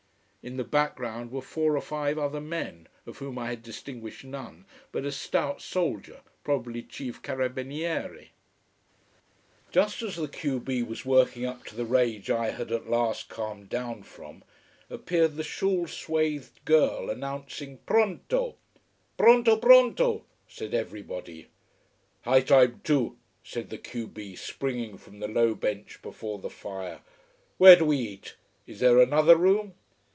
In 0.43 0.57
the 0.57 0.63
background 0.63 1.29
were 1.31 1.43
four 1.43 1.77
or 1.77 1.81
five 1.83 2.17
other 2.17 2.41
men, 2.41 2.87
of 3.05 3.19
whom 3.19 3.37
I 3.37 3.49
had 3.49 3.61
distinguished 3.61 4.23
none 4.23 4.65
but 4.91 5.05
a 5.05 5.11
stout 5.11 5.61
soldier, 5.61 6.21
probably 6.43 6.81
chief 6.81 7.21
carabiniere. 7.21 8.29
Just 9.69 10.01
as 10.01 10.15
the 10.15 10.27
q 10.27 10.59
b 10.59 10.81
was 10.81 11.05
working 11.05 11.45
up 11.45 11.63
to 11.65 11.75
the 11.75 11.85
rage 11.85 12.31
I 12.31 12.49
had 12.49 12.71
at 12.71 12.89
last 12.89 13.29
calmed 13.29 13.69
down 13.69 14.01
from, 14.01 14.43
appeared 14.89 15.35
the 15.35 15.43
shawl 15.43 15.85
swathed 15.85 16.65
girl 16.65 17.11
announcing 17.11 17.77
"Pronto!" 17.85 18.55
"Pronto! 19.17 19.57
Pronto!" 19.57 20.25
said 20.47 20.73
everybody. 20.73 21.49
"High 22.23 22.41
time, 22.41 22.81
too," 22.83 23.15
said 23.43 23.69
the 23.69 23.77
q 23.77 24.07
b, 24.07 24.35
springing 24.35 24.97
from 24.97 25.19
the 25.19 25.27
low 25.27 25.53
bench 25.53 26.01
before 26.01 26.39
the 26.39 26.49
fire. 26.49 27.01
"Where 27.59 27.75
do 27.75 27.85
we 27.85 27.97
eat? 27.97 28.35
Is 28.65 28.79
there 28.79 28.97
another 28.99 29.37
room?" 29.37 29.75